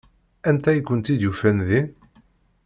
Anta 0.49 0.71
i 0.77 0.81
kent-id-yufan 0.81 1.57
din? 1.67 1.87